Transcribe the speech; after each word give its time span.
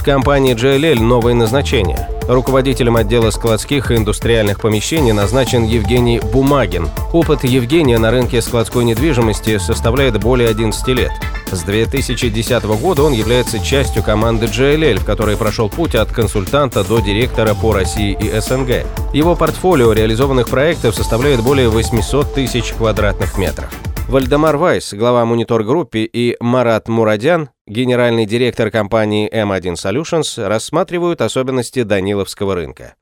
В 0.00 0.02
компании 0.02 0.54
JLL 0.54 0.98
новое 0.98 1.34
назначение. 1.34 2.08
Руководителем 2.26 2.96
отдела 2.96 3.28
складских 3.28 3.90
и 3.90 3.96
индустриальных 3.96 4.58
помещений 4.58 5.12
назначен 5.12 5.64
Евгений 5.64 6.20
Бумагин. 6.20 6.88
Опыт 7.12 7.44
Евгения 7.44 7.98
на 7.98 8.10
рынке 8.10 8.40
складской 8.40 8.84
недвижимости 8.84 9.58
составляет 9.58 10.18
более 10.18 10.48
11 10.48 10.88
лет. 10.88 11.12
С 11.52 11.64
2010 11.64 12.64
года 12.80 13.02
он 13.02 13.12
является 13.12 13.58
частью 13.62 14.02
команды 14.02 14.46
JLL, 14.46 15.00
в 15.00 15.04
которой 15.04 15.36
прошел 15.36 15.68
путь 15.68 15.94
от 15.94 16.10
консультанта 16.10 16.82
до 16.82 17.00
директора 17.00 17.52
по 17.52 17.74
России 17.74 18.16
и 18.18 18.40
СНГ. 18.40 18.86
Его 19.12 19.36
портфолио 19.36 19.92
реализованных 19.92 20.48
проектов 20.48 20.94
составляет 20.94 21.42
более 21.42 21.68
800 21.68 22.32
тысяч 22.32 22.72
квадратных 22.72 23.36
метров. 23.36 23.68
Вальдемар 24.10 24.56
Вайс, 24.56 24.92
глава 24.92 25.24
Monitor 25.24 25.62
Gruppe, 25.62 26.00
и 26.00 26.36
Марат 26.40 26.88
Мурадян, 26.88 27.50
генеральный 27.68 28.26
директор 28.26 28.68
компании 28.68 29.30
M1 29.32 29.74
Solutions, 29.74 30.48
рассматривают 30.48 31.20
особенности 31.20 31.84
Даниловского 31.84 32.56
рынка. 32.56 32.94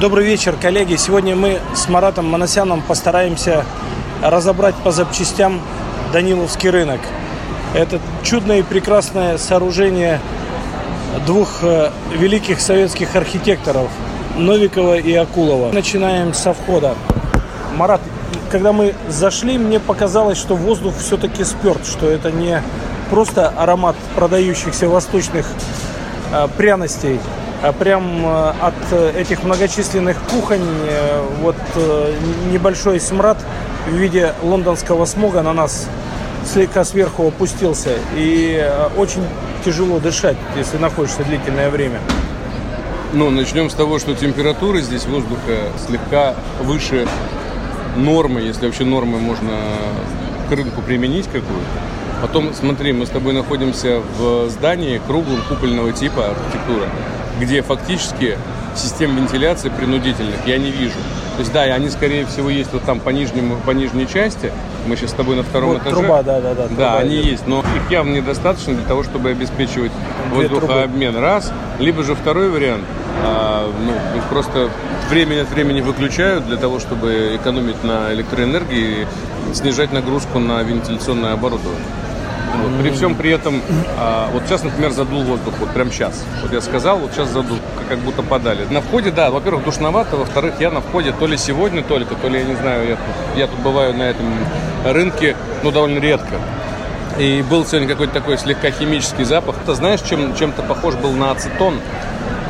Добрый 0.00 0.24
вечер, 0.26 0.56
коллеги. 0.60 0.96
Сегодня 0.96 1.36
мы 1.36 1.60
с 1.76 1.88
Маратом 1.88 2.24
Манасяном 2.26 2.82
постараемся 2.82 3.64
разобрать 4.20 4.74
по 4.82 4.90
запчастям 4.90 5.60
Даниловский 6.12 6.70
рынок. 6.70 7.00
Это 7.72 8.00
чудное 8.24 8.58
и 8.58 8.62
прекрасное 8.62 9.38
сооружение 9.38 10.20
двух 11.24 11.62
э, 11.62 11.92
великих 12.18 12.60
советских 12.60 13.14
архитекторов 13.14 13.88
Новикова 14.36 14.96
и 14.96 15.14
Акулова. 15.14 15.70
Начинаем 15.70 16.34
со 16.34 16.52
входа. 16.52 16.96
Марат, 17.76 18.00
когда 18.50 18.72
мы 18.72 18.94
зашли, 19.08 19.58
мне 19.58 19.80
показалось, 19.80 20.38
что 20.38 20.56
воздух 20.56 20.94
все-таки 20.98 21.44
сперт, 21.44 21.86
что 21.86 22.08
это 22.08 22.30
не 22.30 22.62
просто 23.10 23.48
аромат 23.48 23.96
продающихся 24.14 24.88
восточных 24.88 25.46
э, 26.32 26.48
пряностей, 26.56 27.20
а 27.62 27.72
прям 27.72 28.24
э, 28.24 28.52
от 28.60 29.16
этих 29.16 29.42
многочисленных 29.42 30.16
кухонь 30.30 30.62
э, 30.88 31.22
вот 31.42 31.56
э, 31.74 32.14
небольшой 32.52 33.00
смрад 33.00 33.38
в 33.88 33.94
виде 33.94 34.34
лондонского 34.42 35.04
смога 35.04 35.42
на 35.42 35.52
нас 35.52 35.86
слегка 36.44 36.84
сверху 36.84 37.28
опустился. 37.28 37.90
И 38.16 38.58
э, 38.60 38.88
очень 38.96 39.24
тяжело 39.64 39.98
дышать, 39.98 40.36
если 40.56 40.78
находишься 40.78 41.24
длительное 41.24 41.70
время. 41.70 42.00
Ну, 43.12 43.30
начнем 43.30 43.68
с 43.68 43.74
того, 43.74 43.98
что 43.98 44.14
температура 44.14 44.80
здесь 44.80 45.04
воздуха 45.06 45.70
слегка 45.86 46.36
выше 46.62 47.08
нормы, 47.96 48.40
если 48.40 48.66
вообще 48.66 48.84
нормы 48.84 49.18
можно 49.18 49.52
к 50.48 50.52
рынку 50.52 50.82
применить 50.82 51.26
какую-то. 51.26 51.66
Потом, 52.22 52.52
смотри, 52.52 52.92
мы 52.92 53.06
с 53.06 53.08
тобой 53.08 53.32
находимся 53.32 54.00
в 54.18 54.48
здании 54.50 55.00
круглом 55.06 55.40
купольного 55.48 55.92
типа 55.92 56.30
архитектура, 56.30 56.88
где 57.40 57.62
фактически 57.62 58.36
систем 58.76 59.16
вентиляции 59.16 59.70
принудительных 59.70 60.46
я 60.46 60.58
не 60.58 60.70
вижу. 60.70 60.98
То 61.36 61.40
есть, 61.40 61.52
да, 61.52 61.62
они, 61.62 61.88
скорее 61.88 62.26
всего, 62.26 62.50
есть 62.50 62.70
вот 62.72 62.82
там 62.82 63.00
по, 63.00 63.08
нижнему, 63.10 63.56
по 63.64 63.70
нижней 63.70 64.06
части. 64.06 64.52
Мы 64.86 64.96
сейчас 64.96 65.10
с 65.10 65.14
тобой 65.14 65.36
на 65.36 65.42
втором 65.42 65.70
Вот 65.70 65.82
этаже. 65.82 65.96
труба, 65.96 66.22
да, 66.22 66.40
да, 66.40 66.54
да. 66.54 66.68
Да, 66.76 66.98
они 66.98 67.16
идет. 67.16 67.30
есть, 67.32 67.46
но 67.46 67.60
их 67.60 67.90
явно 67.90 68.14
недостаточно 68.16 68.74
для 68.74 68.84
того, 68.84 69.02
чтобы 69.04 69.30
обеспечивать 69.30 69.92
Две 70.34 70.48
воздухообмен. 70.48 71.16
Раз. 71.16 71.50
Либо 71.78 72.02
же 72.02 72.14
второй 72.14 72.50
вариант, 72.50 72.84
а, 73.22 73.70
ну, 73.84 73.92
их 74.18 74.24
просто 74.24 74.68
время 75.08 75.42
от 75.42 75.50
времени 75.50 75.80
выключают 75.80 76.46
для 76.46 76.56
того, 76.56 76.78
чтобы 76.80 77.36
экономить 77.36 77.82
на 77.84 78.12
электроэнергии 78.12 79.06
и 79.50 79.54
снижать 79.54 79.92
нагрузку 79.92 80.38
на 80.38 80.62
вентиляционное 80.62 81.32
оборудование. 81.32 81.82
Вот. 82.56 82.82
При 82.82 82.90
всем 82.90 83.14
при 83.14 83.30
этом, 83.30 83.62
а, 83.96 84.28
вот 84.32 84.42
сейчас, 84.46 84.64
например, 84.64 84.90
задул 84.90 85.22
воздух, 85.22 85.54
вот 85.60 85.70
прям 85.70 85.90
сейчас. 85.92 86.24
Вот 86.42 86.52
я 86.52 86.60
сказал, 86.60 86.98
вот 86.98 87.12
сейчас 87.12 87.28
задул, 87.28 87.58
как- 87.88 87.98
будто 88.00 88.22
подали. 88.22 88.66
На 88.70 88.80
входе, 88.80 89.10
да, 89.10 89.30
во-первых, 89.30 89.64
душновато, 89.64 90.16
во-вторых, 90.16 90.54
я 90.58 90.70
на 90.70 90.80
входе 90.80 91.12
то 91.12 91.26
ли 91.26 91.36
сегодня 91.36 91.82
только, 91.82 92.14
то 92.16 92.28
ли, 92.28 92.38
я 92.40 92.44
не 92.44 92.56
знаю, 92.56 92.88
я 92.88 92.96
тут, 92.96 93.38
я 93.38 93.46
тут 93.46 93.58
бываю 93.60 93.94
на 93.94 94.02
этом 94.02 94.26
рынке, 94.84 95.36
ну, 95.62 95.70
довольно 95.70 95.98
редко. 95.98 96.36
И 97.18 97.44
был 97.48 97.66
сегодня 97.66 97.88
какой-то 97.88 98.14
такой 98.14 98.38
слегка 98.38 98.70
химический 98.70 99.24
запах. 99.24 99.56
Ты 99.66 99.74
знаешь, 99.74 100.00
чем, 100.00 100.34
чем-то 100.34 100.62
похож 100.62 100.94
был 100.94 101.12
на 101.12 101.32
ацетон? 101.32 101.74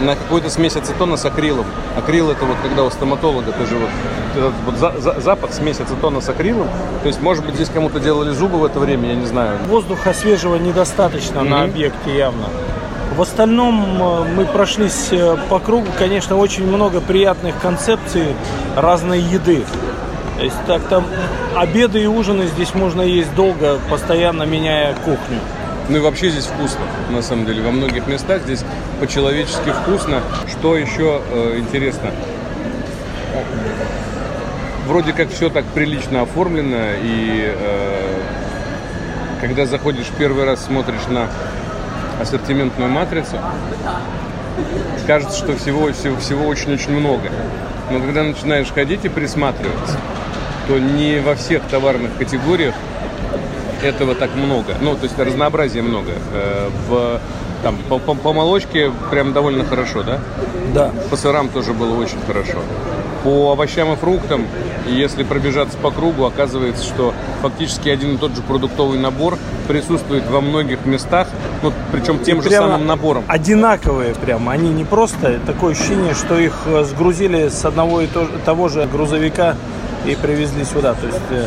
На 0.01 0.17
какую-то 0.17 0.49
смесь 0.51 0.77
ацетона 0.77 1.17
с 1.17 1.25
акрилом. 1.27 1.67
Акрил 1.97 2.31
это 2.31 2.45
вот 2.47 2.57
когда 2.63 2.85
у 2.85 2.91
стоматолога 2.91 3.53
тоже 3.53 3.77
вот, 3.77 3.89
этот 4.35 4.55
вот 4.65 4.77
за- 4.79 4.99
за- 5.01 5.21
запах 5.21 5.53
смесь 5.53 5.79
ацетона 5.81 6.21
с 6.23 6.29
акрилом. 6.29 6.69
То 7.03 7.09
есть, 7.09 7.21
может 7.21 7.45
быть, 7.45 7.55
здесь 7.57 7.69
кому-то 7.69 8.01
делали 8.01 8.31
зубы 8.31 8.59
в 8.59 8.65
это 8.65 8.79
время, 8.81 9.11
я 9.11 9.15
не 9.15 9.27
знаю. 9.27 9.59
Воздуха 9.69 10.15
свежего 10.15 10.57
недостаточно 10.57 11.43
на 11.43 11.59
Мгм. 11.59 11.65
объекте 11.71 12.17
явно. 12.17 12.47
В 13.17 13.21
остальном 13.23 14.01
э, 14.01 14.25
мы 14.37 14.45
прошлись 14.47 15.09
э, 15.11 15.37
по 15.51 15.59
кругу, 15.59 15.89
конечно, 15.99 16.37
очень 16.37 16.67
много 16.67 17.01
приятных 17.03 17.59
концепций 17.61 18.35
разной 18.77 19.21
еды. 19.21 19.65
То 20.39 20.45
есть 20.45 20.57
так 20.67 20.81
там 20.89 21.05
обеды 21.55 22.03
и 22.03 22.07
ужины 22.07 22.47
здесь 22.47 22.75
можно 22.75 23.03
есть 23.03 23.35
долго, 23.35 23.79
постоянно 23.91 24.45
меняя 24.45 24.95
кухню. 25.05 25.41
Ну 25.91 25.97
и 25.97 26.01
вообще 26.01 26.31
здесь 26.31 26.47
вкусно, 26.47 26.83
на 27.11 27.21
самом 27.21 27.47
деле. 27.47 27.63
Во 27.63 27.73
многих 27.73 28.07
местах 28.07 28.43
здесь 28.43 28.63
по-человечески 29.01 29.73
вкусно. 29.83 30.23
Что 30.49 30.77
еще 30.77 31.21
э, 31.33 31.57
интересно? 31.59 32.13
Вроде 34.87 35.13
как 35.13 35.31
все 35.31 35.51
так 35.51 35.65
прилично 35.65 36.23
оформлено, 36.23 36.77
и 37.03 37.53
э, 37.57 38.21
когда 39.41 39.67
заходишь 39.67 40.07
первый 40.17 40.45
раз, 40.45 40.65
смотришь 40.65 41.09
на 41.09 41.27
ассортиментную 42.21 42.89
матрицу, 42.89 43.41
кажется, 45.09 45.37
что 45.37 45.57
всего, 45.57 45.93
всего, 45.93 46.17
всего 46.19 46.47
очень-очень 46.47 46.93
много. 46.93 47.31
Но 47.91 47.99
когда 47.99 48.23
начинаешь 48.23 48.71
ходить 48.73 49.05
и 49.05 49.09
присматриваться, 49.09 49.99
то 50.69 50.79
не 50.79 51.19
во 51.19 51.35
всех 51.35 51.63
товарных 51.65 52.17
категориях 52.17 52.77
этого 53.83 54.15
так 54.15 54.35
много. 54.35 54.75
Ну, 54.81 54.95
то 54.95 55.05
есть 55.05 55.19
разнообразия 55.19 55.83
много. 55.83 56.13
Э, 56.33 56.69
В, 56.89 57.21
там, 57.63 57.77
по, 57.89 57.99
по- 57.99 58.15
по 58.15 58.33
молочке 58.33 58.91
прям 59.11 59.33
довольно 59.33 59.65
хорошо, 59.65 60.03
да? 60.03 60.19
Да. 60.75 60.91
По 61.11 61.17
сырам 61.17 61.49
тоже 61.49 61.73
было 61.73 61.95
очень 62.01 62.19
хорошо. 62.27 62.59
По 63.25 63.53
овощам 63.53 63.93
и 63.93 63.97
фруктам, 63.97 64.47
если 64.87 65.25
пробежаться 65.25 65.77
по 65.77 65.91
кругу, 65.91 66.25
оказывается, 66.25 66.83
что 66.85 67.13
фактически 67.43 67.91
один 67.91 68.15
и 68.15 68.17
тот 68.17 68.35
же 68.35 68.41
продуктовый 68.41 68.99
набор 68.99 69.37
присутствует 69.69 70.27
во 70.31 70.41
многих 70.41 70.87
местах, 70.87 71.29
ну, 71.63 71.71
причем 71.93 72.21
тем 72.21 72.41
же 72.43 72.49
Прямо 72.49 72.69
самым 72.69 72.87
набором. 72.87 73.25
Одинаковые 73.29 74.15
прямо. 74.15 74.53
Они 74.53 74.71
не 74.71 74.85
просто. 74.85 75.39
Такое 75.47 75.73
ощущение, 75.73 76.15
что 76.15 76.39
их 76.39 76.55
э, 76.65 76.83
сгрузили 76.85 77.49
с 77.51 77.63
одного 77.67 78.01
и 78.01 78.07
то- 78.07 78.29
того 78.47 78.69
же 78.69 78.89
грузовика 78.91 79.55
и 80.07 80.15
привезли 80.15 80.65
сюда. 80.65 80.95
То 80.95 81.07
есть 81.07 81.21
э, 81.31 81.47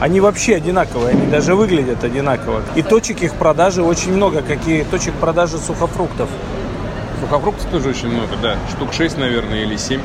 они 0.00 0.20
вообще 0.20 0.56
одинаковые. 0.56 1.10
Они 1.10 1.26
даже 1.26 1.54
выглядят 1.54 2.02
одинаково. 2.02 2.62
И 2.74 2.82
точек 2.82 3.22
их 3.22 3.34
продажи 3.34 3.82
очень 3.82 4.14
много. 4.14 4.40
Какие 4.40 4.82
точек 4.84 5.14
продажи 5.14 5.58
сухофруктов. 5.58 6.28
Сухофруктов 7.20 7.70
тоже 7.70 7.90
очень 7.90 8.08
много, 8.08 8.32
да. 8.40 8.56
Штук 8.74 8.94
6, 8.94 9.18
наверное, 9.18 9.62
или 9.62 9.76
7. 9.76 10.00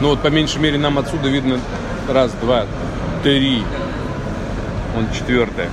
Ну 0.00 0.08
вот 0.08 0.20
по 0.20 0.26
меньшей 0.26 0.60
мере 0.60 0.76
нам 0.76 0.98
отсюда 0.98 1.28
видно 1.28 1.60
раз, 2.08 2.32
два, 2.42 2.66
три. 3.22 3.62
Он 4.96 5.06
четвертая. 5.16 5.70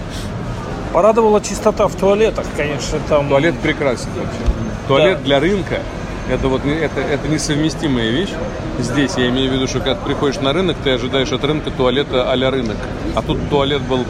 Порадовала 0.93 1.41
чистота 1.41 1.87
в 1.87 1.95
туалетах, 1.95 2.45
конечно, 2.55 2.99
там. 3.09 3.29
Туалет 3.29 3.57
прекрасен 3.59 4.09
вообще. 4.15 4.39
Туалет 4.87 5.23
для 5.23 5.39
рынка 5.39 5.79
это 6.29 6.47
вот 6.47 6.65
это, 6.65 6.99
это 7.01 7.27
несовместимая 7.27 8.09
вещь. 8.09 8.29
Здесь 8.79 9.13
я 9.17 9.29
имею 9.29 9.49
в 9.49 9.53
виду, 9.53 9.67
что 9.67 9.79
когда 9.79 9.95
ты 9.95 10.05
приходишь 10.05 10.39
на 10.41 10.53
рынок, 10.53 10.77
ты 10.83 10.91
ожидаешь 10.91 11.31
от 11.31 11.43
рынка 11.43 11.71
туалета 11.71 12.29
а-ля 12.31 12.51
рынок. 12.51 12.77
А 13.15 13.21
тут 13.21 13.37
туалет 13.49 13.81
был 13.81 14.05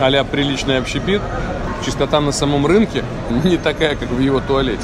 а-ля 0.00 0.24
приличный 0.24 0.78
общепит. 0.78 1.22
Чистота 1.84 2.20
на 2.20 2.32
самом 2.32 2.66
рынке 2.66 3.04
не 3.44 3.56
такая, 3.56 3.96
как 3.96 4.10
в 4.10 4.18
его 4.20 4.40
туалете. 4.40 4.82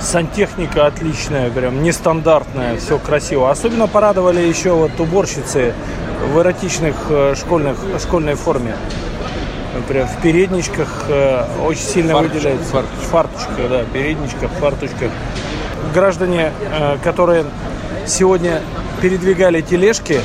Сантехника 0.00 0.86
отличная, 0.86 1.50
прям 1.50 1.82
нестандартная, 1.82 2.76
все 2.78 2.98
красиво. 2.98 3.50
Особенно 3.50 3.86
порадовали 3.86 4.40
еще 4.40 4.72
вот 4.72 4.98
уборщицы 4.98 5.72
в 6.32 6.40
эротичных 6.40 6.94
э, 7.08 7.34
школьных, 7.36 7.76
школьной 8.02 8.34
форме. 8.34 8.74
Прям 9.88 10.06
в 10.06 10.20
передничках 10.20 11.04
э, 11.08 11.44
очень 11.64 11.82
сильно 11.82 12.12
Фарточках, 12.14 12.42
выделяется. 12.42 12.70
фарточках. 12.72 13.00
В 13.00 13.10
фарточках, 13.10 13.70
да, 13.70 13.84
передничках, 13.92 14.50
фарточках. 14.60 15.10
Граждане, 15.92 16.52
э, 16.70 16.98
которые 17.02 17.44
сегодня 18.06 18.60
передвигали 19.00 19.60
тележки 19.60 20.20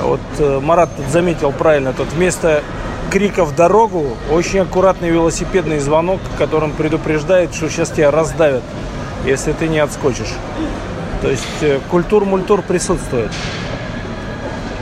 Вот 0.00 0.20
э, 0.38 0.60
Марат 0.60 0.90
заметил 1.10 1.52
правильно, 1.52 1.92
тут 1.92 2.12
вместо 2.12 2.62
криков 3.10 3.54
дорогу 3.54 4.16
очень 4.30 4.60
аккуратный 4.60 5.10
велосипедный 5.10 5.78
звонок, 5.78 6.20
которым 6.38 6.72
предупреждает, 6.72 7.54
что 7.54 7.68
сейчас 7.68 7.90
тебя 7.90 8.10
раздавят, 8.10 8.62
если 9.24 9.52
ты 9.52 9.68
не 9.68 9.78
отскочишь. 9.78 10.34
То 11.20 11.30
есть 11.30 11.62
э, 11.62 11.78
культур-мультур 11.90 12.62
присутствует. 12.62 13.30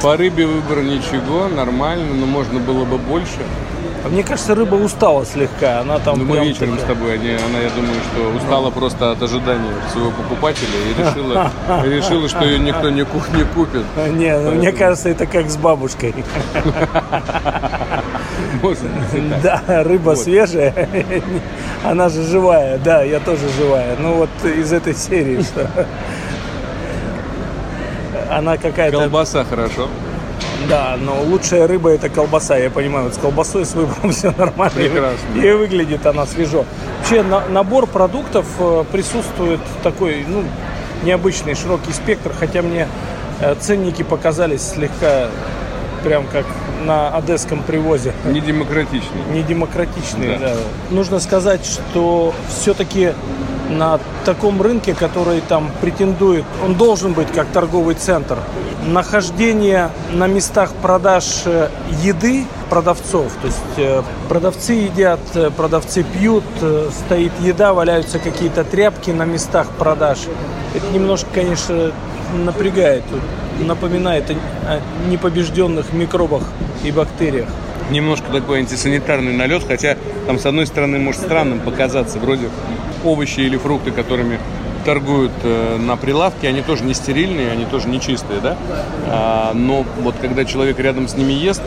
По 0.01 0.17
рыбе 0.17 0.47
выбор 0.47 0.83
ничего, 0.83 1.49
нормально, 1.49 2.15
но 2.15 2.25
можно 2.25 2.59
было 2.59 2.85
бы 2.87 2.97
больше. 2.97 3.41
А 4.03 4.09
Мне 4.09 4.23
кажется, 4.23 4.55
рыба 4.55 4.77
устала 4.77 5.27
слегка. 5.27 5.81
Она 5.81 5.99
там 5.99 6.19
Ну, 6.19 6.25
мы 6.25 6.39
вечером 6.39 6.77
такая- 6.77 6.85
с 6.87 6.89
тобой, 6.89 7.15
они- 7.15 7.29
она, 7.35 7.59
я 7.61 7.69
думаю, 7.71 7.95
что 8.13 8.31
устала 8.39 8.71
просто 8.71 9.13
от 9.13 9.23
ожидания 9.23 9.73
своего 9.93 10.11
покупателя 10.11 10.69
и 10.89 10.95
решила, 11.03 11.51
решила 11.85 12.29
что 12.29 12.45
ее 12.45 12.59
никто 12.59 12.89
не, 12.91 13.05
ку- 13.05 13.21
не 13.37 13.45
купит. 13.45 13.85
Не, 14.15 14.39
ну, 14.39 14.53
мне 14.53 14.73
кажется, 14.73 15.11
это 15.11 15.27
как 15.27 15.51
с 15.51 15.57
бабушкой. 15.57 16.15
Может 18.63 18.83
быть. 19.13 19.43
Да, 19.43 19.63
рыба 19.85 20.11
Вот. 20.11 20.19
свежая, 20.19 20.89
она 21.85 22.09
же 22.09 22.23
живая, 22.25 22.79
да, 22.79 23.03
я 23.03 23.21
тоже 23.21 23.49
живая. 23.59 23.97
Ну 23.99 24.15
вот 24.15 24.31
из 24.45 24.73
этой 24.73 24.95
серии, 24.95 25.43
что 25.43 25.69
она 28.31 28.57
какая-то... 28.57 28.99
Колбаса 28.99 29.45
хорошо. 29.45 29.89
Да, 30.69 30.97
но 31.01 31.23
лучшая 31.23 31.67
рыба 31.67 31.91
это 31.91 32.09
колбаса, 32.09 32.57
я 32.57 32.71
понимаю. 32.71 33.05
Вот 33.07 33.15
с 33.15 33.19
колбасой, 33.19 33.65
с 33.65 33.75
выбором 33.75 34.11
все 34.13 34.33
нормально. 34.37 34.75
Прекрасно. 34.75 35.41
И 35.43 35.53
выглядит 35.53 36.07
она 36.07 36.27
свежо. 36.27 36.65
Вообще 36.99 37.23
на- 37.23 37.47
набор 37.49 37.87
продуктов 37.87 38.47
э, 38.59 38.85
присутствует 38.93 39.61
такой, 39.83 40.25
ну, 40.29 40.45
необычный, 41.03 41.55
широкий 41.55 41.93
спектр, 41.93 42.33
хотя 42.39 42.63
мне 42.63 42.87
э, 43.41 43.55
ценники 43.59 44.03
показались 44.03 44.63
слегка 44.63 45.29
прям 46.05 46.27
как 46.33 46.47
на 46.85 47.15
одесском 47.15 47.63
привозе. 47.63 48.13
Не 48.25 48.41
демократичный. 48.41 49.23
недемократичные. 49.33 50.39
Да. 50.39 50.49
Да. 50.49 50.57
Нужно 50.91 51.21
сказать, 51.21 51.65
что 51.67 52.35
все-таки 52.49 53.13
на 53.71 54.01
таком 54.25 54.61
рынке, 54.61 54.95
который 54.95 55.41
там 55.41 55.71
претендует, 55.81 56.45
он 56.65 56.75
должен 56.75 57.13
быть 57.13 57.31
как 57.33 57.49
торговый 57.49 57.95
центр. 57.95 58.39
Нахождение 58.87 59.91
на 60.13 60.27
местах 60.27 60.73
продаж 60.83 61.43
э, 61.45 61.69
еды 62.03 62.47
продавцов, 62.69 63.33
то 63.41 63.47
есть 63.47 63.59
э, 63.77 64.03
продавцы 64.29 64.73
едят, 64.73 65.21
э, 65.35 65.51
продавцы 65.51 66.03
пьют, 66.03 66.45
стоит 67.07 67.33
еда, 67.41 67.73
валяются 67.73 68.19
какие-то 68.19 68.65
тряпки 68.65 69.11
на 69.11 69.25
местах 69.25 69.69
продаж. 69.79 70.19
Это 70.75 70.87
немножко, 70.93 71.29
конечно, 71.35 71.93
напрягает, 72.45 73.05
напоминает 73.61 74.31
о 74.31 74.81
непобежденных 75.09 75.93
микробах 75.93 76.43
и 76.85 76.93
бактериях. 76.93 77.49
Немножко 77.91 78.31
такой 78.31 78.61
антисанитарный 78.61 79.33
налет, 79.33 79.65
хотя 79.67 79.97
там 80.27 80.39
с 80.39 80.47
одной 80.47 80.67
стороны 80.67 80.99
может 80.99 81.21
странным 81.21 81.61
показаться, 81.61 82.19
вроде 82.19 82.49
овощи 83.05 83.41
или 83.41 83.57
фрукты, 83.57 83.91
которыми 83.91 84.39
торгуют 84.85 85.33
э, 85.43 85.77
на 85.79 85.97
прилавке, 85.97 86.49
они 86.49 86.63
тоже 86.63 86.85
не 86.85 86.95
стерильные, 86.95 87.51
они 87.51 87.65
тоже 87.65 87.89
не 87.89 88.01
чистые, 88.01 88.41
да? 88.41 88.57
А, 89.07 89.53
но 89.55 89.85
вот 90.01 90.15
когда 90.21 90.45
человек 90.45 90.79
рядом 90.79 91.09
с 91.09 91.15
ними 91.15 91.33
ест, 91.33 91.63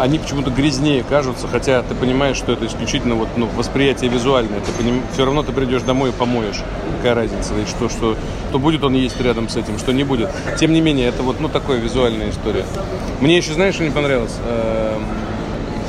они 0.00 0.18
почему-то 0.18 0.50
грязнее 0.50 1.04
кажутся, 1.06 1.46
хотя 1.46 1.82
ты 1.82 1.94
понимаешь, 1.94 2.38
что 2.38 2.52
это 2.52 2.66
исключительно 2.66 3.16
вот, 3.16 3.28
ну, 3.36 3.46
восприятие 3.54 4.10
визуальное. 4.10 4.60
Ты 4.60 4.72
поним... 4.72 5.02
Все 5.12 5.26
равно 5.26 5.42
ты 5.42 5.52
придешь 5.52 5.82
домой 5.82 6.08
и 6.08 6.12
помоешь. 6.12 6.62
Какая 6.96 7.14
разница? 7.14 7.52
И 7.54 7.68
что, 7.68 7.90
что, 7.90 8.16
что 8.48 8.58
будет 8.58 8.82
он 8.82 8.94
есть 8.94 9.20
рядом 9.20 9.50
с 9.50 9.56
этим, 9.56 9.78
что 9.78 9.92
не 9.92 10.04
будет. 10.04 10.30
Тем 10.58 10.72
не 10.72 10.80
менее, 10.80 11.08
это 11.08 11.22
вот 11.22 11.38
ну, 11.40 11.50
такая 11.50 11.78
визуальная 11.78 12.30
история. 12.30 12.64
Мне 13.20 13.36
еще, 13.36 13.52
знаешь, 13.52 13.74
что 13.74 13.84
не 13.84 13.90
понравилось? 13.90 14.34
Эм, 14.48 15.04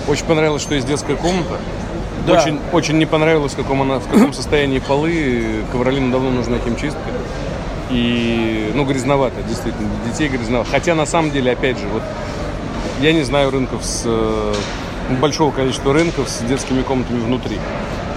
Очень 0.09 0.25
понравилось, 0.25 0.61
что 0.61 0.75
есть 0.75 0.87
детская 0.87 1.15
комната. 1.15 1.57
Да. 2.27 2.33
Очень, 2.33 2.59
очень 2.73 2.97
не 2.97 3.05
понравилось, 3.05 3.53
в 3.53 3.55
каком, 3.55 3.81
она, 3.81 3.99
в 3.99 4.07
каком 4.07 4.33
состоянии 4.33 4.79
полы. 4.79 5.63
Ковролину 5.71 6.11
давно 6.11 6.31
нужна 6.31 6.57
химчистка. 6.59 6.99
И, 7.89 8.71
ну, 8.75 8.83
грязновато, 8.83 9.41
действительно. 9.47 9.87
для 10.03 10.11
Детей 10.11 10.27
грязновато. 10.27 10.69
Хотя, 10.69 10.95
на 10.95 11.05
самом 11.05 11.31
деле, 11.31 11.53
опять 11.53 11.79
же, 11.79 11.87
вот 11.87 12.03
я 13.01 13.13
не 13.13 13.23
знаю 13.23 13.51
рынков 13.51 13.83
с 13.83 14.03
э, 14.05 14.53
большого 15.19 15.51
количества 15.51 15.93
рынков 15.93 16.29
с 16.29 16.39
детскими 16.41 16.81
комнатами 16.83 17.19
внутри. 17.19 17.57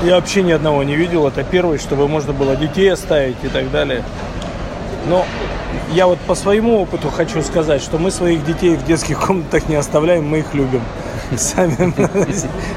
Я 0.03 0.17
вообще 0.17 0.43
ни 0.43 0.53
одного 0.53 0.83
не 0.83 0.97
видел. 0.97 1.27
Это 1.27 1.43
первый, 1.43 1.79
чтобы 1.79 2.09
можно 2.09 2.33
было 2.33 2.57
детей 2.57 2.93
оставить 2.93 3.37
и 3.43 3.49
так 3.49 3.71
далее. 3.71 4.03
Но 5.09 5.25
я 5.93 6.07
вот 6.07 6.19
по 6.21 6.35
своему 6.35 6.81
опыту 6.83 7.11
хочу 7.11 7.43
сказать, 7.43 7.83
что 7.83 7.99
мы 7.99 8.11
своих 8.11 8.45
детей 8.45 8.77
в 8.77 8.85
детских 8.85 9.21
комнатах 9.27 9.69
не 9.69 9.77
оставляем, 9.77 10.29
мы 10.29 10.41
их 10.41 10.55
любим. 10.55 10.83
Сами 11.37 11.95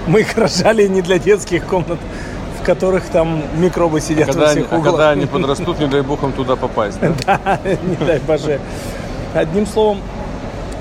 мы 0.07 0.21
их 0.21 0.37
рожали 0.37 0.87
не 0.87 1.01
для 1.01 1.19
детских 1.19 1.65
комнат, 1.65 1.99
в 2.61 2.65
которых 2.65 3.05
там 3.09 3.41
микробы 3.57 3.99
сидят 3.99 4.27
Когда 4.27 4.45
во 4.45 4.51
они, 4.51 4.61
всех 4.61 4.71
а 4.71 4.75
углах. 4.77 4.91
когда 4.93 5.09
они 5.11 5.25
подрастут, 5.25 5.79
не 5.79 5.87
дай 5.87 6.01
бог 6.01 6.23
им 6.23 6.31
туда 6.31 6.55
попасть. 6.55 6.99
да? 7.01 7.59
не 7.65 7.95
дай 8.05 8.19
боже. 8.19 8.59
Одним 9.33 9.65
словом, 9.67 10.01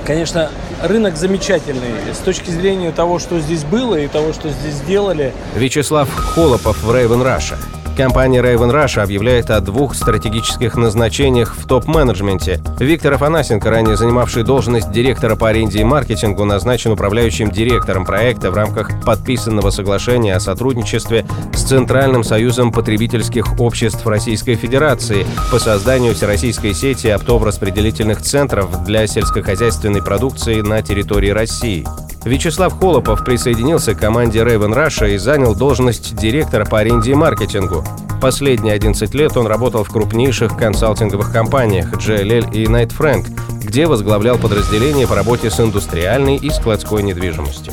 конечно, 0.04 0.50
рынок 0.82 1.16
замечательный 1.16 1.92
с 2.12 2.18
точки 2.18 2.50
зрения 2.50 2.92
того, 2.92 3.18
что 3.18 3.40
здесь 3.40 3.64
было 3.64 3.96
и 3.96 4.08
того, 4.08 4.32
что 4.32 4.48
здесь 4.48 4.74
сделали. 4.74 5.32
Вячеслав 5.54 6.08
Холопов 6.14 6.82
в 6.82 6.90
Raven 6.90 7.22
Russia. 7.22 7.56
Компания 7.96 8.42
Raven 8.42 8.70
Russia 8.70 9.00
объявляет 9.00 9.50
о 9.50 9.58
двух 9.60 9.94
стратегических 9.94 10.76
назначениях 10.76 11.56
в 11.56 11.66
топ-менеджменте. 11.66 12.60
Виктор 12.78 13.14
Афанасенко, 13.14 13.70
ранее 13.70 13.96
занимавший 13.96 14.42
должность 14.42 14.92
директора 14.92 15.34
по 15.34 15.48
аренде 15.48 15.80
и 15.80 15.84
маркетингу, 15.84 16.44
назначен 16.44 16.92
управляющим 16.92 17.50
директором 17.50 18.04
проекта 18.04 18.50
в 18.50 18.54
рамках 18.54 18.90
подписанного 19.02 19.70
соглашения 19.70 20.36
о 20.36 20.40
сотрудничестве 20.40 21.24
с 21.54 21.62
Центральным 21.62 22.22
союзом 22.22 22.70
потребительских 22.70 23.58
обществ 23.58 24.06
Российской 24.06 24.56
Федерации 24.56 25.26
по 25.50 25.58
созданию 25.58 26.14
всероссийской 26.14 26.74
сети 26.74 27.06
оптово-распределительных 27.06 28.20
центров 28.20 28.84
для 28.84 29.06
сельскохозяйственной 29.06 30.02
продукции 30.02 30.60
на 30.60 30.82
территории 30.82 31.30
России. 31.30 31.86
Вячеслав 32.26 32.76
Холопов 32.76 33.24
присоединился 33.24 33.94
к 33.94 34.00
команде 34.00 34.40
Raven 34.40 34.74
Russia 34.74 35.08
и 35.08 35.16
занял 35.16 35.54
должность 35.54 36.16
директора 36.16 36.64
по 36.64 36.80
аренде 36.80 37.12
и 37.12 37.14
маркетингу. 37.14 37.84
Последние 38.20 38.74
11 38.74 39.14
лет 39.14 39.36
он 39.36 39.46
работал 39.46 39.84
в 39.84 39.90
крупнейших 39.90 40.56
консалтинговых 40.56 41.32
компаниях 41.32 41.92
JLL 41.92 42.52
и 42.52 42.64
Knight 42.64 42.92
Frank, 42.98 43.28
где 43.62 43.86
возглавлял 43.86 44.38
подразделение 44.38 45.06
по 45.06 45.14
работе 45.14 45.50
с 45.50 45.60
индустриальной 45.60 46.36
и 46.36 46.50
складской 46.50 47.04
недвижимостью. 47.04 47.72